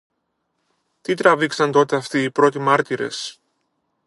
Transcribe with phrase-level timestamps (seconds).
[1.01, 3.41] Τι τράβηξαν τότε αυτοί οι πρώτοι μάρτυρες!